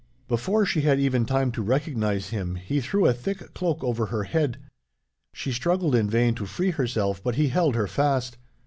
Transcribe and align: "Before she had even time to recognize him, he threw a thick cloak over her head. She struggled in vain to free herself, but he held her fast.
"Before 0.27 0.65
she 0.65 0.81
had 0.81 0.99
even 0.99 1.27
time 1.27 1.51
to 1.51 1.61
recognize 1.61 2.29
him, 2.29 2.55
he 2.55 2.81
threw 2.81 3.05
a 3.05 3.13
thick 3.13 3.53
cloak 3.53 3.83
over 3.83 4.07
her 4.07 4.23
head. 4.23 4.57
She 5.31 5.51
struggled 5.51 5.93
in 5.93 6.09
vain 6.09 6.33
to 6.41 6.47
free 6.47 6.71
herself, 6.71 7.21
but 7.23 7.35
he 7.35 7.49
held 7.49 7.75
her 7.75 7.85
fast. 7.85 8.39